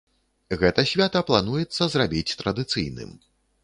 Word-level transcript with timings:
Гэта 0.63 0.85
свята 0.93 1.23
плануецца 1.29 1.91
зрабіць 1.97 2.37
традыцыйным. 2.43 3.19